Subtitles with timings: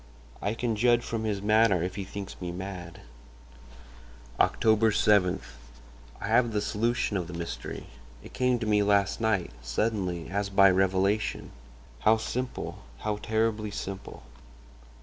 [0.41, 3.01] I can judge from his manner if he thinks me mad.
[4.39, 4.59] "Oct.
[4.63, 7.85] 7.—I have the solution of the mystery;
[8.23, 11.51] it came to me last night—suddenly, as by revelation.
[11.99, 14.23] How simple—how terribly simple!